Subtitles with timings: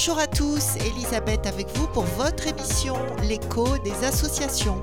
[0.00, 4.80] Bonjour à tous, Elisabeth avec vous pour votre émission L'écho des associations.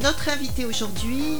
[0.00, 1.38] Notre invité aujourd'hui,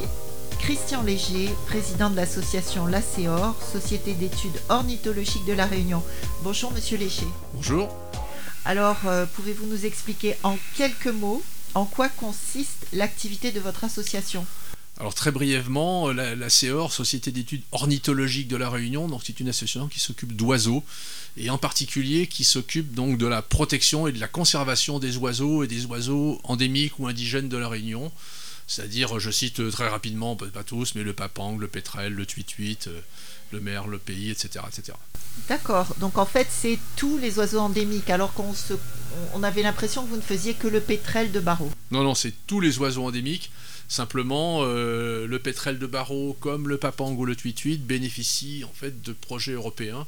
[0.59, 6.03] Christian Léger, président de l'association LACEOR, Société d'études ornithologiques de la Réunion.
[6.43, 7.29] Bonjour Monsieur Léger.
[7.54, 7.96] Bonjour.
[8.64, 11.45] Alors, euh, pouvez-vous nous expliquer en quelques mots
[11.77, 14.45] en quoi consiste l'activité de votre association?
[14.99, 19.41] Alors très brièvement, euh, la, la CEOR, Société d'études ornithologiques de la Réunion, donc c'est
[19.41, 20.85] une association qui s'occupe d'oiseaux
[21.37, 25.64] et en particulier qui s'occupe donc de la protection et de la conservation des oiseaux
[25.64, 28.13] et des oiseaux endémiques ou indigènes de la Réunion.
[28.67, 33.00] C'est-à-dire, je cite très rapidement, pas tous, mais le papang, le pétrel, le tuituit, euh,
[33.50, 34.64] le merle, le pays, etc.
[34.69, 34.97] etc.
[35.48, 35.95] D'accord.
[35.98, 38.55] Donc en fait, c'est tous les oiseaux endémiques, alors qu'on
[39.34, 41.70] on avait l'impression que vous ne faisiez que le pétrel de Barreau.
[41.91, 43.50] Non, non, c'est tous les oiseaux endémiques.
[43.92, 49.02] Simplement, euh, le pétrel de Barreau, comme le papang ou le tuituit, bénéficient en fait
[49.02, 50.06] de projets européens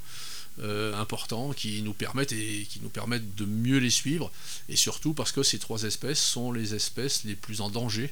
[0.62, 4.32] euh, importants qui nous permettent et qui nous permettent de mieux les suivre,
[4.70, 8.10] et surtout parce que ces trois espèces sont les espèces les plus en danger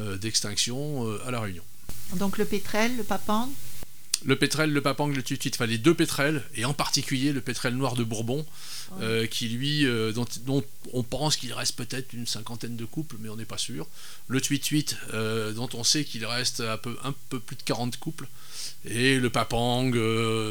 [0.00, 1.62] euh, d'extinction à la Réunion.
[2.16, 3.48] Donc le pétrel, le papang
[4.24, 7.76] le pétrel, le papang, le tutuit, enfin les deux pétrels, et en particulier le pétrel
[7.76, 8.44] noir de Bourbon,
[9.00, 13.28] euh, qui lui, euh, dont, on pense qu'il reste peut-être une cinquantaine de couples, mais
[13.28, 13.86] on n'est pas sûr.
[14.28, 17.96] Le tuituit, euh, dont on sait qu'il reste un peu, un peu plus de 40
[17.98, 18.28] couples,
[18.86, 19.90] et le papang,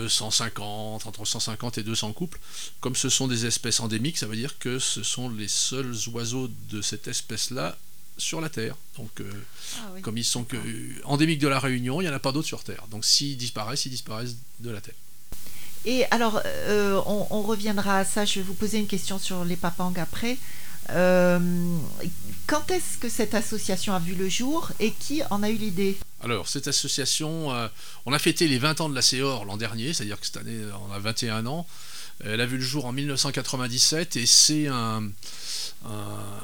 [0.07, 2.39] 150, entre 150 et 200 couples.
[2.79, 6.49] Comme ce sont des espèces endémiques, ça veut dire que ce sont les seuls oiseaux
[6.69, 7.77] de cette espèce-là
[8.17, 8.75] sur la Terre.
[8.97, 9.21] Donc,
[9.77, 10.57] ah comme ils sont que,
[11.05, 12.85] endémiques de la Réunion, il n'y en a pas d'autres sur Terre.
[12.89, 14.95] Donc, s'ils disparaissent, ils disparaissent de la Terre.
[15.85, 18.25] Et alors, euh, on, reviendra à ça.
[18.25, 20.37] Je vais vous poser une question sur les papangs après.
[20.89, 21.39] Euh,
[22.47, 25.97] quand est-ce que cette association a vu le jour et qui en a eu l'idée?
[26.21, 27.49] Alors, cette association,
[28.05, 30.59] on a fêté les 20 ans de la CEOR l'an dernier, c'est-à-dire que cette année,
[30.87, 31.67] on a 21 ans.
[32.23, 35.09] Elle a vu le jour en 1997 et c'est un,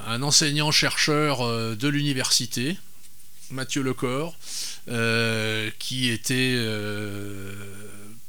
[0.05, 2.77] un, enseignant-chercheur euh, de l'université,
[3.51, 4.37] Mathieu Lecor,
[4.89, 7.53] euh, qui était euh,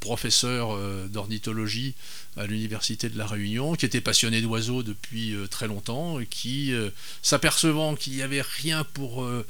[0.00, 0.76] professeur
[1.08, 1.94] d'ornithologie
[2.36, 6.72] à l'université de la Réunion, qui était passionné d'oiseaux depuis euh, très longtemps, et qui,
[6.72, 6.90] euh,
[7.22, 9.44] s'apercevant qu'il n'y avait rien pour euh,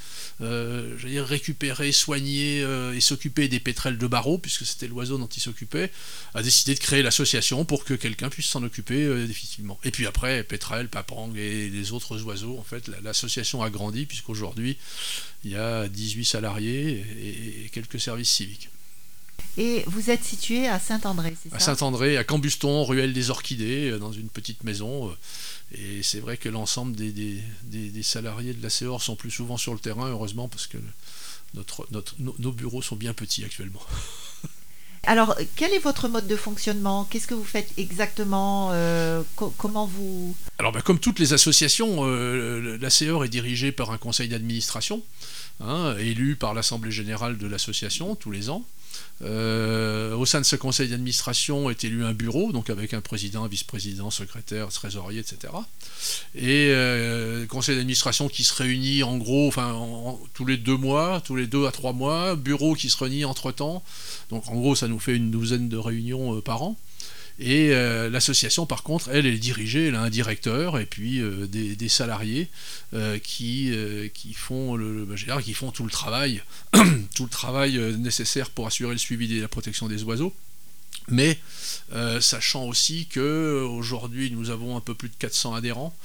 [1.03, 5.91] récupérer, soigner et s'occuper des pétrels de barreau, puisque c'était l'oiseau dont il s'occupait,
[6.35, 9.79] a décidé de créer l'association pour que quelqu'un puisse s'en occuper définitivement.
[9.85, 14.79] Et puis après, pétrel, papang et les autres oiseaux, en fait, l'association a grandi, puisqu'aujourd'hui,
[15.45, 18.71] il y a 18 salariés et quelques services civiques.
[19.61, 23.91] Et vous êtes situé à Saint-André, c'est ça À Saint-André, à Cambuston, ruelle des Orchidées,
[23.91, 25.11] euh, dans une petite maison.
[25.11, 25.13] Euh,
[25.77, 27.13] et c'est vrai que l'ensemble des,
[27.65, 30.79] des, salariés de la CEOR sont plus souvent sur le terrain, heureusement, parce que
[31.53, 33.83] notre, notre, nos, bureaux sont bien petits actuellement.
[35.07, 37.05] Alors, quel est votre mode de fonctionnement?
[37.05, 40.35] Qu'est-ce que vous faites exactement euh, Comment vous...
[40.59, 45.03] Alors, ben, comme toutes les associations, la CEOR est dirigée par un conseil d'administration,
[45.61, 48.65] hein, élu par l'Assemblée générale de l'association tous les ans.
[49.23, 53.47] Euh, au sein de ce conseil d'administration est élu un bureau, donc avec un président,
[53.47, 55.53] vice-président, secrétaire, trésorier, etc.
[56.35, 59.53] Et euh, conseil d'administration qui se réunit en gros,
[60.33, 63.53] tous les deux mois, tous les deux à trois mois, bureau qui se réunit entre
[63.53, 63.83] temps.
[64.31, 66.77] Donc en gros, ça nous fait une douzaine de réunions euh, par an.
[67.43, 71.47] Et euh, l'association, par contre, elle, est dirigée, elle a un directeur et puis euh,
[71.47, 72.49] des, salariés
[72.93, 73.73] euh, qui,
[74.13, 76.43] qui, font le, bah, qui font tout le travail,
[77.15, 80.35] tout le travail nécessaire pour assurer le suivi et la protection des oiseaux.
[81.09, 81.39] Mais
[82.21, 85.97] sachant aussi que aujourd'hui nous avons un peu plus de 400 adhérents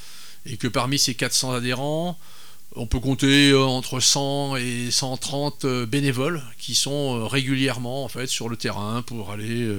[0.46, 2.18] et que parmi ces 400 adhérents,
[2.76, 9.02] on peut compter entre 100 et 130 bénévoles qui sont régulièrement en sur le terrain
[9.02, 9.70] pour aller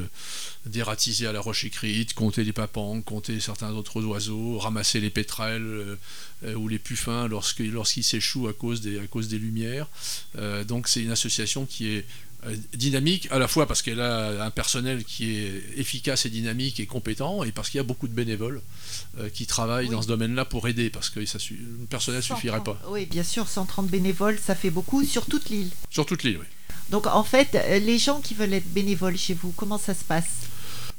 [0.66, 5.62] dératiser à la roche écrite, compter les papangs, compter certains autres oiseaux, ramasser les pétrels
[5.62, 5.96] euh,
[6.44, 9.88] euh, ou les puffins lorsqu'ils s'échouent à, cause des, lumières.
[10.36, 12.04] Euh, donc c'est une association qui est
[12.74, 16.86] dynamique, à la fois parce qu'elle a un personnel qui est efficace et dynamique et
[16.86, 18.60] compétent, et parce qu'il y a beaucoup de bénévoles
[19.32, 22.78] qui travaillent dans ce domaine-là pour aider, parce que ça, le personnel ne suffirait pas.
[22.88, 25.70] Oui, bien sûr, 130 bénévoles, ça fait beaucoup sur toute l'île.
[25.90, 26.46] Sur toute l'île, oui.
[26.90, 30.46] Donc en fait, les gens qui veulent être bénévoles chez vous, comment ça se passe?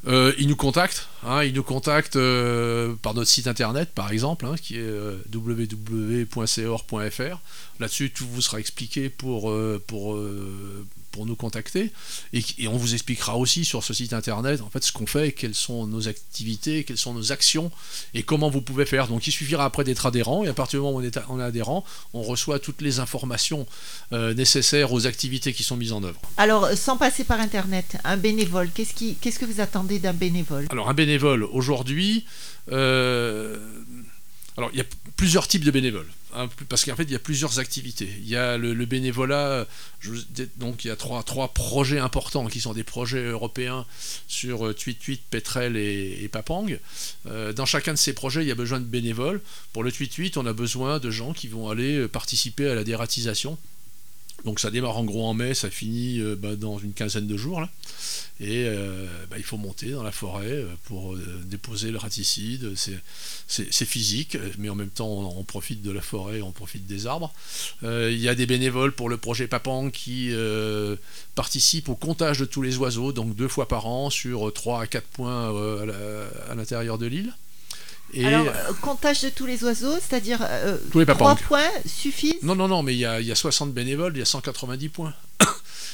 [0.06, 4.46] Euh, ils nous contactent, hein, ils nous contactent euh, par notre site internet par exemple,
[4.46, 6.30] hein, qui est euh, www.cor.fr.
[7.80, 9.54] Là-dessus, tout vous sera expliqué pour,
[9.88, 10.18] pour,
[11.18, 11.92] pour nous contacter.
[12.32, 15.32] Et, et, on vous expliquera aussi sur ce site internet en fait ce qu'on fait,
[15.32, 17.72] quelles sont nos activités, quelles sont nos actions
[18.14, 19.08] et comment vous pouvez faire.
[19.08, 21.40] Donc il suffira après d'être adhérent et à partir du moment où on est, on
[21.40, 21.84] est adhérent,
[22.14, 23.66] on reçoit toutes les informations
[24.14, 26.22] euh, nécessaires aux activités qui sont mises en œuvre.
[26.38, 30.68] Alors sans passer par internet, un bénévole, qu'est-ce, qui, qu'est-ce que vous attendez d'un bénévole?
[30.70, 32.26] Alors un bénévole aujourd'hui,
[32.72, 33.58] euh,
[34.58, 36.08] alors il y a plusieurs types de bénévoles.
[36.34, 38.10] Hein, parce qu'en fait, il y a plusieurs activités.
[38.20, 39.66] Il y a le, bénévolat,
[40.00, 40.12] je,
[40.58, 43.86] donc il y a trois, trois projets importants qui sont des projets européens
[44.28, 46.68] sur Tweet Tweet, Petrel et, Papang.
[47.28, 49.42] Euh, dans chacun de ces projets, il y a besoin de bénévoles.
[49.74, 53.58] Pour le Tweet, on a besoin de gens qui vont aller participer à la dératisation
[54.46, 57.38] donc ça démarre en gros en mai, ça finit euh, bah, dans une quinzaine de
[57.38, 57.60] jours.
[57.60, 57.70] Là.
[58.40, 62.74] Et euh, bah, il faut monter dans la forêt euh, pour déposer le raticide.
[63.48, 67.34] C'est physique, mais en même temps on, profite de la forêt, on profite des arbres.
[67.84, 70.32] Il y a des bénévoles pour le projet Papang qui
[71.36, 74.88] participent au comptage de tous les oiseaux, donc deux fois par an sur 3 à
[74.88, 75.82] 4 points
[76.50, 77.34] à l'intérieur de l'île.
[78.16, 82.84] Alors, euh, comptage de tous les oiseaux, c'est-à-dire euh, 3 points suffisent Non, non, non,
[82.84, 85.14] mais il y, a, y a 60 bénévoles, il y a 190 points.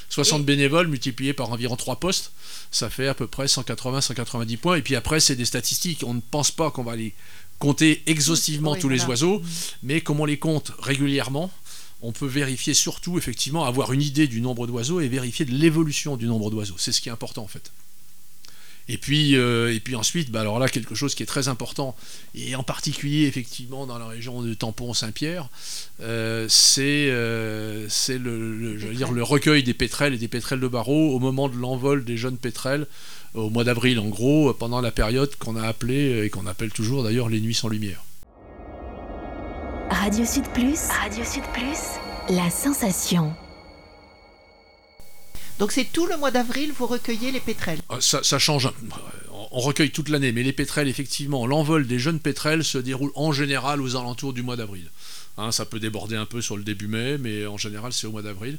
[0.10, 2.32] 60 bénévoles multipliés par environ 3 postes,
[2.72, 4.76] ça fait à peu près 180-190 points.
[4.76, 6.04] Et puis après, c'est des statistiques.
[6.06, 7.14] On ne pense pas qu'on va les
[7.60, 9.46] compter exhaustivement tous les oiseaux, mm.
[9.84, 11.52] mais comme on les compte régulièrement,
[12.04, 16.18] on peut vérifier surtout, effectivement, avoir une idée du nombre d'oiseaux et vérifier de l'évolution
[16.18, 16.76] du nombre d'oiseaux.
[16.78, 17.72] C'est ce qui est important en fait.
[18.90, 21.96] Et puis, euh, et puis ensuite, bah alors là, quelque chose qui est très important,
[22.36, 25.48] et en particulier effectivement dans la région de Tampon-Saint-Pierre,
[26.02, 28.18] euh, c'est euh, le,
[28.56, 32.18] le, le recueil des pétrels et des pétrels de barreau au moment de l'envol des
[32.18, 32.86] jeunes pétrels,
[33.36, 37.04] au mois d'avril en gros, pendant la période qu'on a appelée, et qu'on appelle toujours
[37.04, 38.04] d'ailleurs les nuits sans lumière.
[39.90, 43.34] Radio Sud Plus, Radio Sud Plus, la sensation.
[45.60, 48.70] Donc c'est tout le mois d'avril, vous recueillez les pétrels ah, ça, change.
[49.52, 53.32] On recueille toute l'année, mais les pétrels, effectivement, l'envol des jeunes pétrels se déroule en
[53.32, 54.90] général aux alentours du mois d'avril.
[55.38, 58.12] Hein, ça peut déborder un peu sur le début mai, mais en général c'est au
[58.12, 58.58] mois d'avril.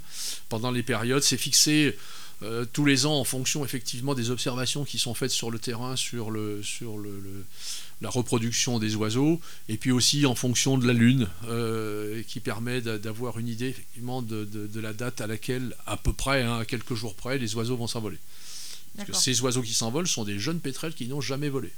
[0.49, 1.96] Pendant les périodes, c'est fixé
[2.42, 5.96] euh, tous les ans en fonction effectivement des observations qui sont faites sur le terrain,
[5.96, 7.44] sur le, sur le
[8.00, 12.81] la reproduction des oiseaux, et puis aussi en fonction de la Lune, euh, qui permet
[12.81, 16.94] d'avoir une idée effectivement de, la date à laquelle, à peu près, hein, à quelques
[16.94, 18.19] jours près, les oiseaux vont s'envoler.
[18.96, 21.72] Parce que ces oiseaux qui s'envolent sont des jeunes pétrels qui n'ont jamais volé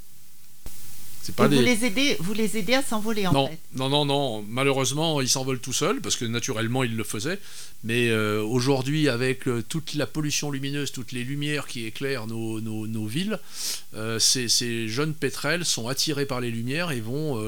[1.37, 4.45] vous, les aidez, vous les aidez à s'envoler en non, fait Non, non, non.
[4.49, 7.39] Malheureusement, ils s'envolent tout seuls parce que naturellement, ils le faisaient.
[7.85, 12.61] Mais euh, aujourd'hui, avec euh, toute la pollution lumineuse, toutes les lumières qui éclairent nos,
[12.61, 13.39] nos, villes,
[13.95, 17.41] euh, ces, ces, jeunes pétrels sont attirés par les lumières et vont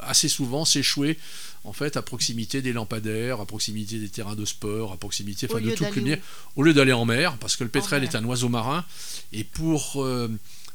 [0.00, 1.18] assez souvent s'échouer
[1.64, 5.70] en fait à proximité des lampadaires, à proximité des terrains de sport, à proximité de
[5.74, 6.18] toute lumière,
[6.56, 8.84] au lieu d'aller en mer, parce que le pétrel est un oiseau marin
[9.32, 10.04] et pour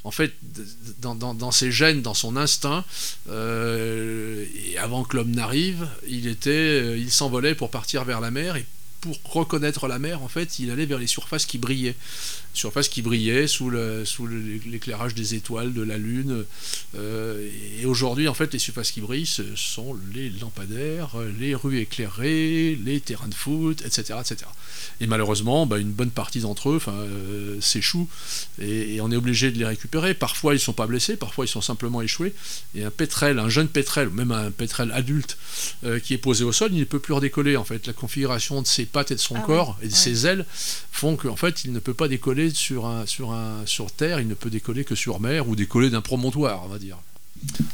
[0.03, 0.33] en fait,
[1.01, 2.85] dans, ses gènes, dans son instinct,
[3.29, 8.55] euh, et avant que l'homme n'arrive, il euh, il s'envolait pour partir vers la mer,
[8.55, 8.65] et
[9.01, 11.95] pour reconnaître la mer, en fait, il allait vers les surfaces qui brillaient
[12.57, 16.43] surface qui brillait sous, l'éclairage des étoiles, de la lune.
[16.95, 17.49] Euh,
[17.79, 22.77] et aujourd'hui, en fait, les surfaces qui brillent, ce sont les lampadaires, les rues éclairées,
[22.83, 24.19] les terrains de foot, etc.
[24.19, 24.37] etc.
[24.99, 28.09] Et malheureusement, bah, une bonne partie d'entre eux euh, s'échouent
[28.59, 30.15] et, on est obligé de les récupérer.
[30.15, 32.33] Parfois, ils ne sont pas blessés, parfois, ils sont simplement échoués.
[32.73, 35.37] Et un pétrel, un jeune pétrel, ou même un pétrel adulte
[35.83, 37.55] euh, qui est posé au sol, il ne peut plus redécoller.
[37.55, 40.25] En fait, la configuration de ses pattes et de son ah corps et de ses
[40.25, 40.45] ailes
[40.91, 44.27] font qu'en fait, il ne peut pas décoller sur, un, sur, un, sur Terre, il
[44.27, 46.97] ne peut décoller que sur mer ou décoller d'un promontoire, on va dire.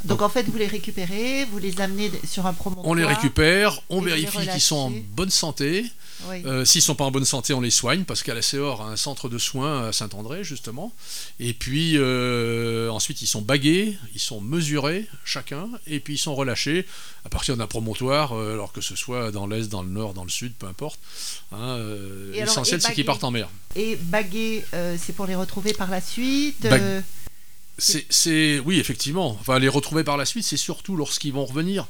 [0.03, 2.87] Donc, en fait, vous les récupérez, vous les amenez sur un promontoire.
[2.87, 5.85] On les récupère, on vérifie qu'ils sont en bonne santé.
[6.29, 8.81] Euh, s'ils ne sont pas en bonne santé, on les soigne parce qu'à la CEOR
[8.81, 10.93] a un centre de soins à Saint-André, justement.
[11.39, 16.35] Et puis euh, ensuite, ils sont bagués, ils sont mesurés, chacun, et puis ils sont
[16.35, 16.85] relâchés
[17.25, 20.23] à partir d'un promontoire, euh, alors que ce soit dans l'est, dans le nord, dans
[20.23, 20.99] le sud, peu importe.
[21.51, 21.79] Hein,
[22.33, 23.49] l'essentiel, c'est qu'ils partent en mer.
[23.75, 24.63] Et bagués,
[24.97, 26.67] c'est pour les retrouver par la suite
[27.77, 29.37] c'est oui effectivement.
[29.39, 31.87] Enfin les retrouver par la suite, c'est surtout lorsqu'ils vont revenir.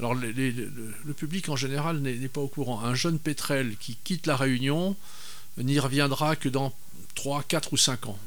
[0.00, 2.80] Alors le, public en général n'est pas au courant.
[2.80, 4.96] Un jeune pétrel qui quitte la Réunion
[5.58, 6.72] n'y reviendra que dans
[7.14, 8.18] 3, 4 ou 5 ans.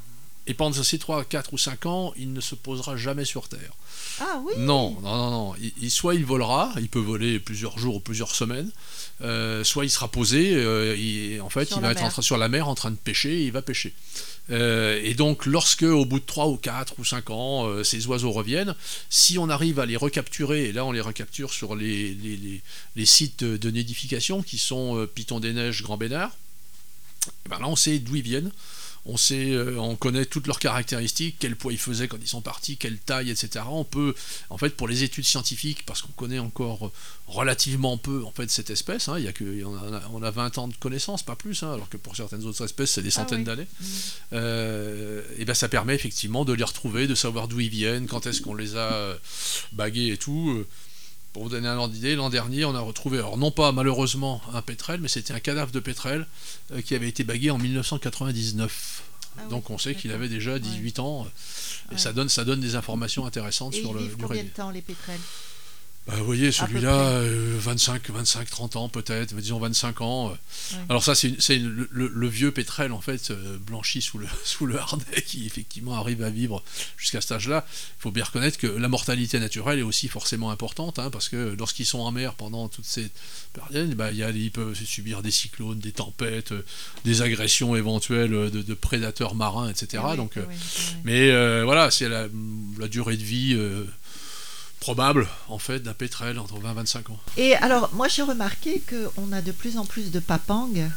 [0.50, 3.74] Et pendant ces 3, 4 ou 5 ans, il ne se posera jamais sur Terre.
[4.22, 5.56] Ah oui Non, non, non, non.
[5.82, 8.72] Il, soit il volera, il peut voler plusieurs jours ou plusieurs semaines,
[9.22, 12.76] euh, soit il sera posé, euh, en fait, il va être sur la mer en
[12.76, 13.94] train de pêcher et il va pêcher.
[14.50, 18.08] Euh, et donc, lorsque, au bout de 3 ou 4 ou 5 ans, euh, ces
[18.08, 18.76] oiseaux reviennent,
[19.10, 22.62] si on arrive à les recapturer, et là on les recapture sur les,
[23.06, 26.36] sites de nidification qui sont euh, Piton des Neiges, Grand Bénard,
[27.28, 28.52] Et ben là, on sait d'où ils viennent.
[29.08, 32.42] On sait, euh, on connaît toutes leurs caractéristiques, quel poids ils faisaient quand ils sont
[32.42, 33.66] partis, quelle taille, etc.
[33.70, 34.14] On peut,
[34.50, 36.92] en fait, pour les études scientifiques, parce qu'on connaît encore
[37.28, 40.68] relativement peu en fait cette espèce, hein, il y a que, on a, 20 ans
[40.68, 43.44] de connaissance, pas plus, hein, alors que pour certaines autres espèces c'est des ah centaines
[43.44, 43.68] d'années.
[43.80, 43.86] Mmh.
[44.34, 48.28] Euh, et ben ça permet effectivement de les retrouver, de savoir d'où ils viennent, quand
[48.28, 49.16] est-ce qu'on les a euh,
[49.74, 50.66] bagués et tout.
[51.38, 54.42] Pour vous donner un ordre d'idée, l'an dernier, on a retrouvé, alors non pas malheureusement
[54.54, 56.26] un pétrel, mais c'était un cadavre de pétrel
[56.72, 59.04] euh, qui avait été bagué en 1999.
[59.38, 61.28] Ah Donc on sait qu'il avait déjà 18 ans.
[61.92, 64.00] Et ça, donne, ça donne des informations intéressantes sur le.
[64.20, 65.20] Combien de temps les pétrels?
[66.08, 70.38] Bah, vous voyez, celui-là, 25, 25, 30 ans peut-être, disons 25 ans.
[70.88, 75.22] Alors ça, c'est le, vieux pétrel, en fait, euh, blanchi sous le, sous le harnais,
[75.26, 76.64] qui effectivement arrive à vivre
[76.98, 77.66] jusqu'à cet âge-là.
[77.70, 81.56] Il faut bien reconnaître que la mortalité naturelle est aussi forcément importante, hein, parce que
[81.58, 83.10] lorsqu'ils sont en mer pendant toutes ces
[83.54, 86.66] périodes, bah, y a, ils peuvent subir des cyclones, des tempêtes, euh,
[87.04, 90.04] des agressions éventuelles de, prédateurs marins, etc.
[90.16, 90.46] Donc, euh,
[91.04, 91.32] mais
[91.64, 92.28] voilà, c'est la,
[92.80, 93.58] la, durée de vie
[94.80, 97.20] probable en fait d'un pétrel entre 20 et 25 ans.
[97.38, 100.90] Et alors moi j'ai remarqué qu'on a de plus en plus de papangs,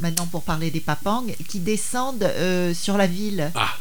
[0.00, 3.50] maintenant pour parler des papangs, qui descendent euh, sur la ville.
[3.54, 3.76] Ah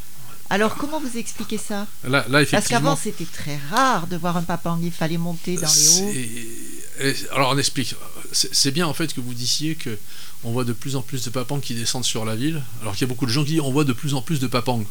[0.49, 1.87] alors comment vous expliquez ça?
[2.05, 5.67] Là, là, Parce qu'avant c'était très rare de voir un papang, il fallait monter dans
[5.67, 7.13] les hauts.
[7.33, 7.95] Alors on explique.
[8.31, 9.97] C'est bien en fait que vous disiez que
[10.43, 13.01] on voit de plus en plus de papangs qui descendent sur la ville, alors qu'il
[13.01, 14.85] y a beaucoup de gens qui disent on voit de plus en plus de papangs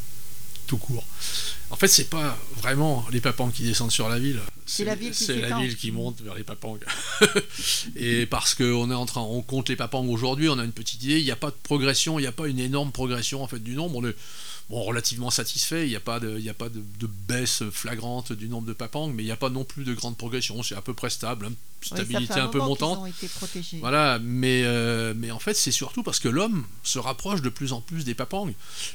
[0.67, 1.05] tout court.
[1.71, 4.41] En fait, c'est pas vraiment les papangs qui descendent sur la ville.
[4.67, 6.79] C'est la ville qui, la ville qui monte vers les papangs.
[7.97, 11.03] et parce qu'on est en train, on compte les papangs aujourd'hui, on a une petite
[11.03, 11.19] idée.
[11.19, 13.59] Il n'y a pas de progression, il n'y a pas une énorme progression en fait
[13.59, 13.97] du nombre.
[13.97, 14.15] On est
[14.71, 15.87] bon, relativement satisfait.
[15.87, 16.83] Il n'y a pas, de, il a pas de,
[17.29, 20.17] baisse flagrante du nombre de papangs, mais il n'y a pas non plus de grande
[20.17, 20.63] progression.
[20.63, 23.09] C'est à peu près stable, stabilité un, peu montante.
[23.81, 27.73] Voilà, mais, euh, mais en fait, c'est surtout parce que l'homme se rapproche de plus
[27.73, 28.53] en plus des papangs.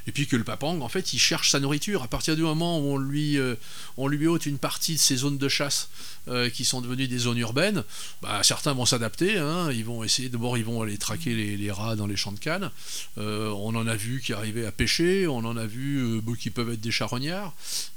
[0.08, 2.04] Et puis que le papang, en fait, il cherche sa nourriture.
[2.04, 3.56] À partir du moment où on lui, euh,
[3.98, 5.90] on lui ôte une partie de ses zones de chasse
[6.28, 7.84] euh, qui sont devenues des zones urbaines,
[8.22, 9.38] bah, certains vont s'adapter.
[9.38, 9.72] Hein.
[9.72, 12.70] ils vont essayer, d'abord, ils vont aller traquer les, rats dans les champs de canne.
[13.18, 16.82] on en a vu qui arrivaient à pêcher, on en a vu qui peuvent être
[16.82, 17.54] des charognards.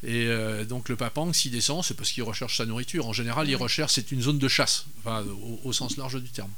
[0.07, 0.29] Et
[0.69, 3.09] donc le papang, s'il descend, c'est parce qu'il recherche sa nourriture.
[3.09, 6.31] En général, il recherche, c'est une zone de chasse enfin, au, au sens large du
[6.31, 6.51] terme.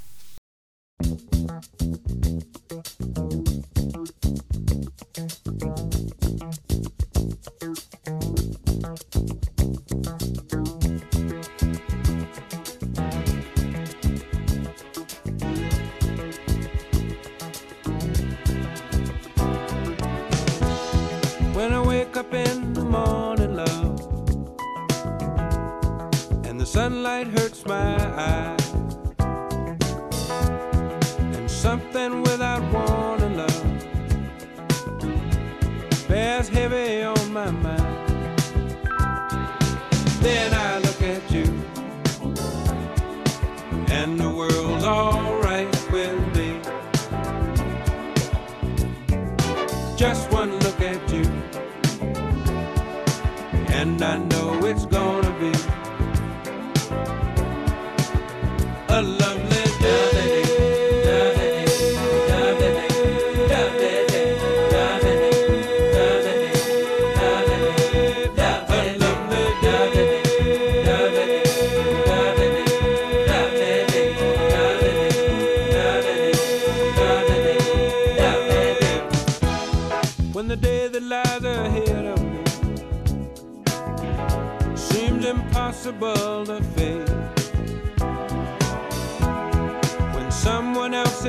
[7.47, 7.76] When
[21.73, 24.00] I wake up in the morning, love,
[26.45, 28.55] and the sunlight hurts my eyes.
[49.97, 50.29] Just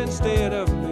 [0.08, 0.87] instead of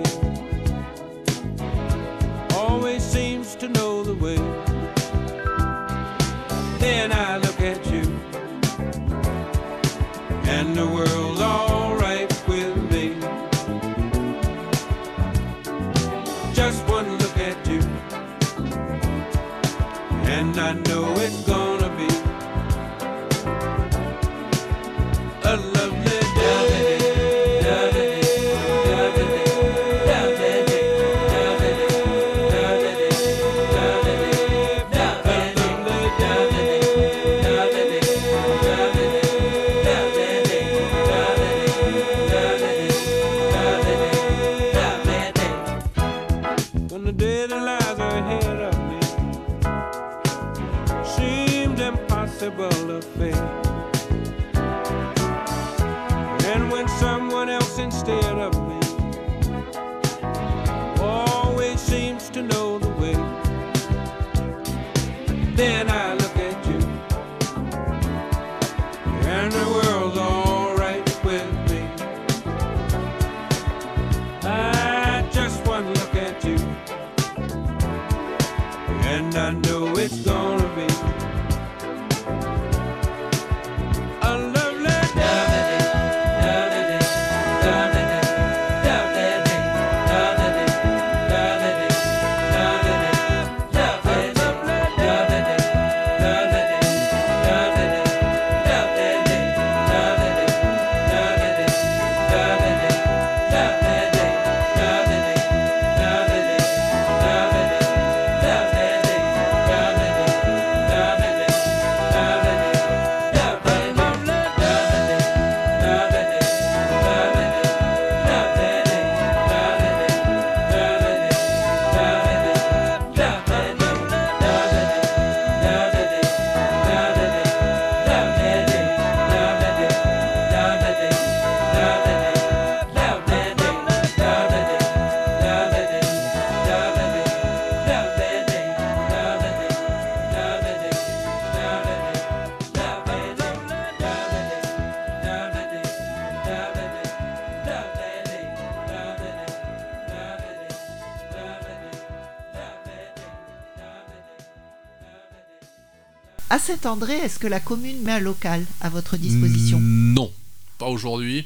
[156.56, 160.32] À Saint-André, est-ce que la commune met un local à votre disposition Non,
[160.78, 161.46] pas aujourd'hui.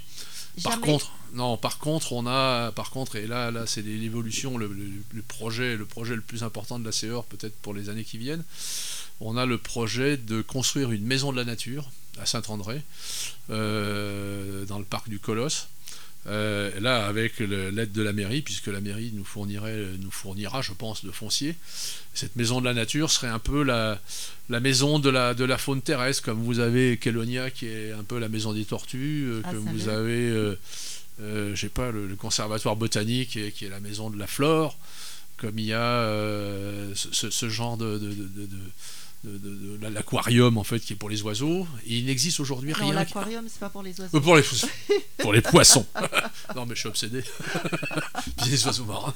[0.64, 4.68] Par contre, non, par contre, on a, par contre, et là, là, c'est l'évolution, le,
[4.68, 8.04] le- le projet, le projet le plus important de la CER, peut-être pour les années
[8.04, 8.44] qui viennent.
[9.20, 11.90] On a le projet de construire une maison de la nature
[12.22, 12.84] à Saint-André,
[13.50, 15.70] euh, dans le parc du Colosse.
[16.28, 20.74] Euh, là, avec l'aide de la mairie, puisque la mairie nous fournirait, nous fournira, je
[20.74, 21.56] pense, de foncier.
[22.14, 24.00] Cette maison de la nature serait un peu la,
[24.50, 28.04] la maison de la, de la faune terrestre, comme vous avez Kelonia, qui est un
[28.04, 30.56] peu la maison des tortues, euh, Ah, comme ça vous avez, euh,
[31.22, 34.78] euh, pas, le, le conservatoire botanique, qui est, qui est la maison de la flore,
[35.38, 36.04] comme il y a
[36.96, 38.48] ce, ce- ce genre de, de, de- de-
[39.24, 42.40] de- de- de- de- l'aquarium en fait qui est pour les oiseaux et il n'existe
[42.40, 44.16] aujourd'hui rien qui- l'aquarium, c'est pas pour les oiseaux.
[44.18, 44.44] euh, pour les
[45.20, 45.86] pour les poissons.
[46.56, 47.22] non mais je suis obsédé.
[48.42, 49.14] Puis les oiseaux marins.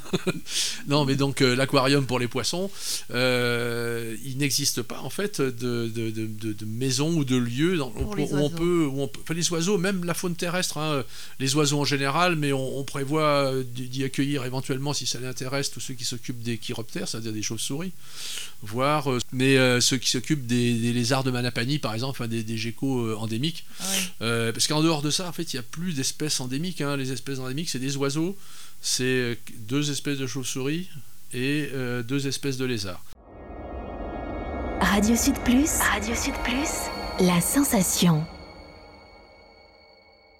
[0.87, 2.69] non mais donc euh, l'aquarium pour les poissons,
[3.11, 8.23] euh, il n'existe pas en fait de, de, maison ou de lieu dans, où, les
[8.23, 11.03] où on peut, où on peut- enfin, les oiseaux, même la faune terrestre, hein,
[11.39, 15.79] les oiseaux en général, mais on, on prévoit d'y accueillir éventuellement si ça l'intéresse tous
[15.79, 17.91] ceux qui s'occupent des chiroptères, c'est-à-dire des chauves-souris,
[18.61, 19.55] voire euh, mais
[19.93, 23.15] ceux qui s'occupent des, des lézards de Manapani par exemple, enfin, des, des geckos euh,
[23.15, 23.65] endémiques.
[23.79, 23.85] Ouais.
[24.23, 26.81] Euh, parce qu'en dehors de ça, en fait, il n'y a plus d'espèces endémiques.
[26.81, 26.97] hein.
[26.97, 28.35] Les espèces endémiques, c'est des oiseaux,
[28.81, 30.89] c'est euh, deux espèces de chauves-souris
[31.33, 33.03] et euh, deux espèces de lézards.
[34.81, 35.69] Radio Sud Plus.
[35.93, 36.71] Radio Sud Plus.
[37.19, 38.25] La sensation.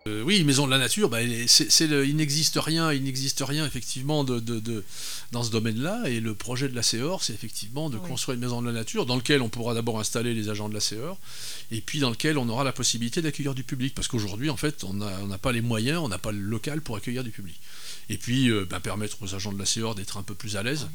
[0.06, 4.26] Euh, oui, Maison de la Nature, bah, c'est, il n'existe rien, il n'existe rien effectivement
[4.26, 4.84] de, de- de-
[5.32, 6.10] dans ce domaine-là.
[6.10, 8.10] Et le projet de la CEOR, c'est effectivement de Oui.
[8.10, 10.74] construire une Maison de la Nature dans lequel on pourra d'abord installer les agents de
[10.74, 11.18] la CEOR
[11.72, 13.96] et puis dans lequel on aura la possibilité d'accueillir du public.
[13.96, 16.40] Parce qu'aujourd'hui, en fait, on n'a on n'a pas les moyens, on n'a pas le
[16.40, 17.56] local pour accueillir du public.
[18.10, 20.64] Et puis euh, bah, permettre aux agents de la CEOR d'être un peu plus à
[20.64, 20.88] l'aise.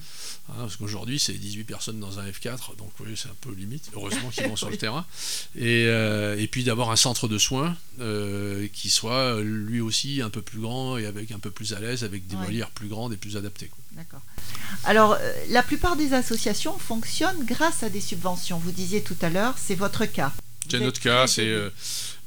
[0.49, 3.91] hein, parce qu'aujourd'hui, c'est 18 personnes dans un F4, donc oui, c'est un peu limite.
[3.95, 5.07] Heureusement qu'ils vont sur le terrain.
[5.57, 10.31] Et, euh, et puis d'avoir un centre de soins euh, qui soit lui aussi un
[10.31, 12.45] peu plus grand et avec un peu plus à l'aise, avec des Ouais.
[12.45, 13.71] volières plus grandes et plus adaptées.
[13.93, 14.21] D'accord.
[14.85, 15.17] Alors,
[15.49, 18.59] la plupart des associations fonctionnent grâce à des subventions.
[18.59, 20.33] Vous disiez tout à l'heure, c'est votre cas.
[20.71, 21.51] C'est notre cas, c'est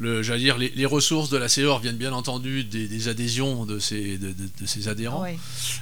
[0.01, 3.65] le, j'allais dire, les, les ressources de la CEOR viennent bien entendu des, des adhésions
[3.67, 5.37] de ces, de, de- de ces adhérents, Ouais.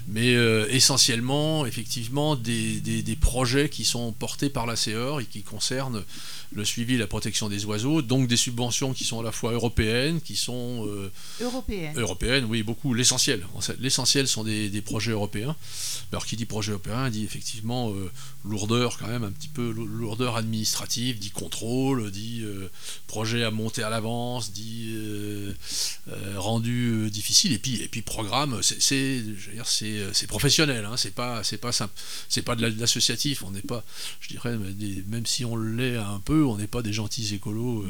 [0.08, 5.26] mais euh, essentiellement, effectivement, des, des- des projets qui sont portés par la CEOR et
[5.26, 6.04] qui concernent
[6.52, 9.52] le suivi et la protection des oiseaux, donc des subventions qui sont à la fois
[9.54, 11.94] européennes, qui sont euh, Européenne.
[11.98, 12.94] européenne, oui, beaucoup.
[12.96, 13.46] L'essentiel.
[13.80, 15.56] L'essentiel sont des, projets européens.
[16.12, 18.10] Alors, qui dit projet européen dit effectivement euh,
[18.44, 22.44] lourdeur, quand même, un petit peu lou- lourdeur administrative, dit contrôle, dit
[23.06, 23.90] projet à monter à
[24.54, 25.54] dit euh,
[26.10, 29.24] euh, rendu euh, difficile, et puis, et puis programme, c'est,
[30.28, 31.94] professionnel, hein, c'est pas, c'est pas simple,
[32.28, 33.84] c'est pas de la- de l'associatif, on n'est pas,
[34.22, 34.58] je dirais,
[35.08, 37.86] même si on l'est un peu, on n'est pas des gentils écolos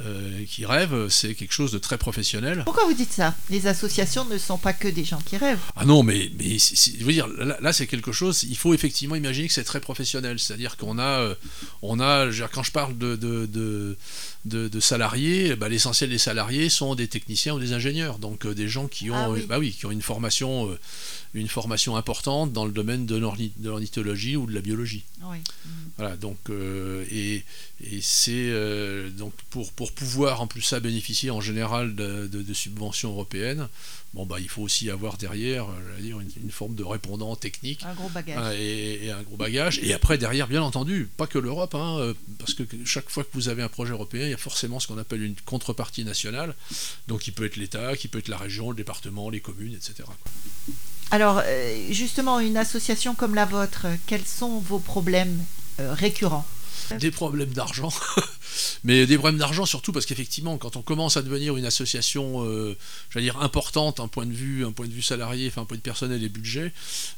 [0.00, 2.62] euh, qui rêvent, c'est quelque chose de très professionnel.
[2.64, 3.34] Pourquoi vous dites ça?
[3.50, 5.58] Les associations ne sont pas que des gens qui rêvent.
[5.76, 8.74] Ah non, mais, mais c'est- je veux dire, là, là, c'est quelque chose, il faut
[8.74, 10.38] effectivement imaginer que c'est très professionnel.
[10.38, 11.34] C'est-à-dire qu'on a,
[11.82, 13.96] on a je veux dire, quand je parle de, de, de,
[14.44, 18.54] de, de salariés, bah, l'essentiel des salariés sont des techniciens ou des ingénieurs, donc euh,
[18.54, 19.40] des gens qui ont, Ah oui.
[19.42, 20.78] euh, bah oui, qui ont une formation, euh,
[21.34, 25.04] une formation importante dans le domaine de l'orni- de l'ornithologie ou de la biologie.
[25.24, 25.38] Oui.
[25.96, 27.44] Voilà, donc euh, et,
[27.82, 32.42] et c'est euh, donc pour, pour pouvoir en plus ça bénéficier en général de, de-
[32.42, 33.68] de subventions européennes,
[34.14, 37.82] bon bah il faut aussi avoir derrière, euh, dire, une, une forme de répondant technique.
[37.84, 38.38] Un gros bagage.
[38.38, 39.78] hein, et, et un gros bagage.
[39.82, 43.48] Et après, derrière, bien entendu, pas que l'Europe, hein, parce que chaque fois que vous
[43.48, 46.54] avez un projet européen, il y a forcément ce qu'on appelle une contrepartie nationale.
[47.08, 49.94] Donc, il peut être l'État, qui peut être la région, le département, les communes, etc.
[50.06, 50.16] quoi.
[51.12, 55.44] Alors, euh, justement, une association comme la vôtre, quels sont vos problèmes
[55.78, 56.46] euh, récurrents?
[56.98, 57.92] Des problèmes d'argent,
[58.84, 62.76] mais des problèmes d'argent surtout parce qu'effectivement, quand on commence à devenir une association, euh,
[63.10, 65.76] j'allais dire importante, un point de vue, un point de vue salarié, enfin un point
[65.76, 66.72] de personnel et budget,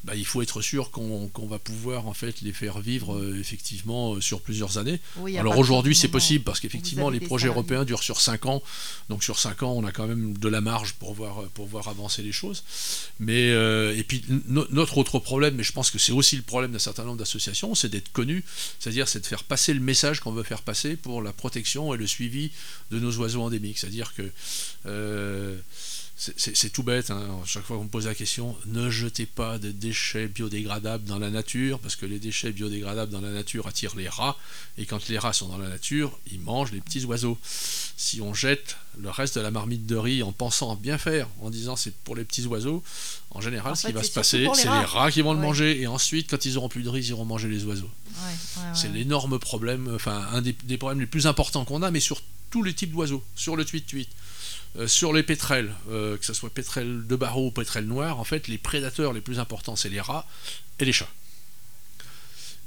[0.04, 4.14] bah, il faut être sûr qu'on va pouvoir en fait les faire vivre euh, effectivement
[4.14, 5.00] euh, sur plusieurs années.
[5.16, 7.58] Oui, Alors aujourd'hui c'est possible parce qu'effectivement les projets salariés.
[7.58, 8.62] européens durent sur 5 ans,
[9.08, 11.88] donc sur 5 ans on a quand même de la marge pour voir, pour voir
[11.88, 12.64] avancer les choses.
[13.18, 16.72] Mais et puis no- notre autre problème, mais je pense que c'est aussi le problème
[16.72, 18.44] d'un certain nombre d'associations, c'est d'être connu,
[18.78, 21.96] c'est-à-dire c'est de faire passer le message qu'on veut faire passer pour la protection et
[21.96, 22.50] le suivi
[22.90, 23.78] de nos oiseaux endémiques.
[23.78, 24.30] C'est-à-dire que
[24.86, 25.58] euh,
[26.16, 27.20] c'est- tout bête, hein.
[27.44, 31.28] chaque fois qu'on me pose la question, ne jetez pas de déchets biodégradables dans la
[31.30, 34.36] nature, parce que les déchets biodégradables dans la nature attirent les rats,
[34.78, 37.36] et quand les rats sont dans la nature, ils mangent les petits oiseaux.
[37.96, 41.50] Si on jette le reste de la marmite de riz en pensant bien faire, en
[41.50, 42.82] disant c'est pour les petits oiseaux,
[43.30, 45.40] en général, En ce fait, qui va se passer, c'est les rats qui vont le
[45.40, 47.90] manger, et ensuite, quand ils auront plus de riz, ils iront manger les oiseaux.
[48.06, 51.90] Ouais, ouais, C'est l'énorme problème, enfin un des, des problèmes les plus importants qu'on a,
[51.90, 54.08] mais sur tous les types d'oiseaux, sur le tuit-tuit,
[54.76, 58.24] euh, sur les pétrels, euh, que ce soit pétrel de barreau ou pétrel noir, en
[58.24, 60.26] fait, les prédateurs les plus importants, c'est les rats
[60.78, 61.08] et les chats.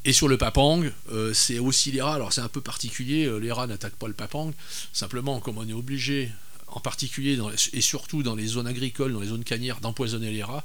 [0.06, 2.15] Et sur le papang, euh, c'est aussi les rats.
[2.15, 4.54] Alors c'est un peu particulier, les rats n'attaquent pas le papang.
[4.93, 6.32] Simplement, comme on est obligé,
[6.67, 10.32] en particulier dans les- et surtout dans les zones agricoles, dans les zones canières, d'empoisonner
[10.32, 10.63] les rats,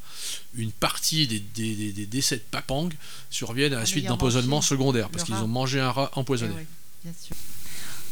[0.54, 2.88] une partie des, des- des- des décès de papang
[3.30, 6.54] surviennent à la suite d'empoisonnement secondaire, parce qu'ils ont mangé un rat Eh empoisonné.
[6.56, 6.66] oui,
[7.04, 7.34] bien sûr.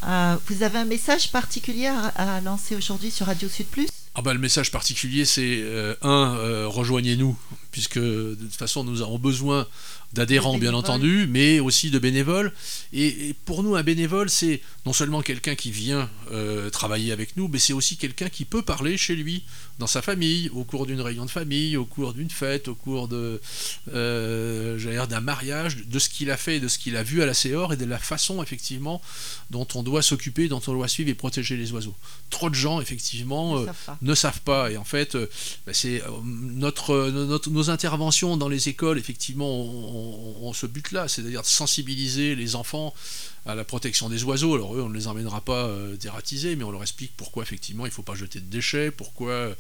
[0.06, 3.88] Euh, vous avez un message particulier à, lancer aujourd'hui sur Radio Sud Plus?
[4.14, 7.36] Ah bah, le message particulier, c'est euh, un, euh, rejoignez-nous,
[7.70, 9.66] puisque de toute façon nous avons besoin
[10.12, 12.52] d'adhérents bien entendu, mais aussi de bénévoles.
[12.92, 17.36] Et, et pour nous, un bénévole, c'est non seulement quelqu'un qui vient euh, travailler avec
[17.36, 19.44] nous, mais c'est aussi quelqu'un qui peut parler chez lui,
[19.78, 23.06] dans sa famille, au cours d'une réunion de famille, au cours d'une fête, au cours
[23.06, 23.40] de,
[23.94, 27.34] euh, d'un mariage, de ce qu'il a fait, de ce qu'il a vu à la
[27.34, 29.00] Céor et de la façon effectivement
[29.50, 31.94] dont on doit s'occuper, dont on doit suivre et protéger les oiseaux.
[32.30, 33.98] Trop de gens effectivement euh, savent pas.
[34.02, 34.70] ne savent pas.
[34.70, 35.28] Et en fait, euh,
[35.66, 41.08] bah, c'est notre, notre- nos interventions dans les écoles, effectivement, ont, ont- ont ce but-là,
[41.08, 42.94] c'est-à-dire de sensibiliser les enfants
[43.46, 44.54] à la protection des oiseaux.
[44.54, 47.86] Alors eux, on ne les emmènera pas euh, dératisés, mais on leur explique pourquoi effectivement
[47.86, 49.54] il ne faut pas jeter de déchets, pourquoi,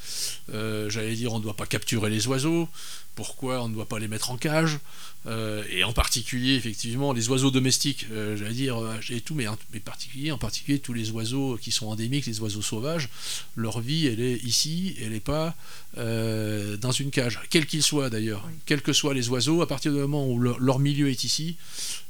[0.52, 2.68] euh, j'allais dire, on ne doit pas capturer les oiseaux,
[3.16, 4.78] pourquoi on ne doit pas les mettre en cage,
[5.26, 8.76] euh, et en particulier effectivement les oiseaux domestiques, euh, j'allais dire,
[9.10, 12.40] et tout, mais en, mais particulier, en particulier tous les oiseaux qui sont endémiques, les
[12.40, 13.08] oiseaux sauvages,
[13.56, 15.54] leur vie elle est ici, elle n'est pas
[15.96, 18.52] dans une cage, quel qu'il soit d'ailleurs, Oui.
[18.64, 21.56] quels que soient les oiseaux, à partir du moment où leur, leur milieu est ici,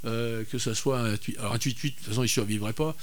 [0.03, 2.95] que ce soit un tui- alors un de toute façon ils ne survivraient pas,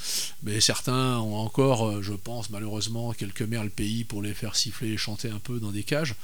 [0.43, 4.89] mais certains ont encore, euh, je pense malheureusement, quelques merles pays pour les faire siffler
[4.93, 6.15] et chanter un peu dans des cages.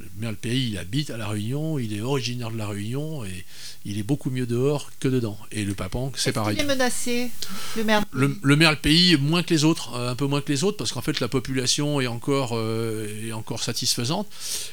[0.00, 3.44] Le merle pays, il habite à La Réunion, il est originaire de La Réunion et
[3.84, 5.36] il est beaucoup mieux dehors que dedans.
[5.50, 6.56] Et le papang, c'est pareil.
[6.56, 7.32] est menacé,
[7.76, 10.52] le maire Le, le merle pays, moins que les autres, euh, un peu moins que
[10.52, 14.28] les autres, parce qu'en fait la population est encore, euh, est encore satisfaisante,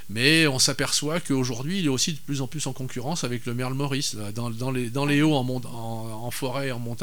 [0.09, 3.55] mais on s'aperçoit qu'aujourd'hui il est aussi de plus en plus en concurrence avec le
[3.55, 4.13] merle maurice.
[4.13, 6.94] Là, Dans, dans les, dans les hauts, en, en, en forêt, en montagne,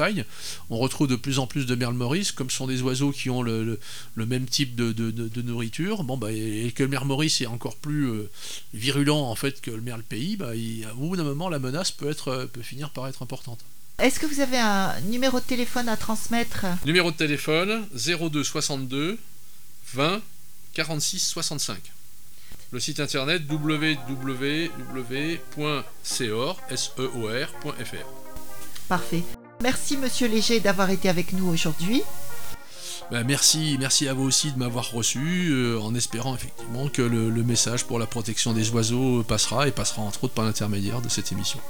[0.70, 3.30] on retrouve de plus en plus de merle maurice, comme ce sont des oiseaux qui
[3.30, 3.80] ont le, le-
[4.14, 7.40] le même type de, de- de- de nourriture, bon, bah, et, que le merle maurice
[7.40, 8.30] est encore plus euh,
[8.74, 11.90] virulent en fait que le merle pays, bah, il- au bout d'un moment la menace
[11.90, 13.60] peut, être, euh, peut finir par être importante.
[13.98, 16.64] Est-ce que vous avez un numéro de téléphone à transmettre?
[16.86, 19.18] Numéro de téléphone 02 62
[19.94, 20.20] 20
[20.74, 21.78] 46 65.
[22.70, 24.70] Le site internet www.seor.fr.
[28.88, 29.22] Parfait.
[29.62, 32.02] Merci Monsieur Léger d'avoir été avec nous aujourd'hui.
[33.12, 37.30] Ben, merci, merci à vous aussi de m'avoir reçu, euh, en espérant effectivement que le
[37.44, 41.30] message pour la protection des oiseaux passera et passera entre autres par l'intermédiaire de cette
[41.30, 41.60] émission.